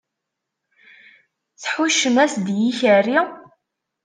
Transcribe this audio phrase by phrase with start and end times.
[1.61, 3.19] Tḥuccem-as-d i ikerri?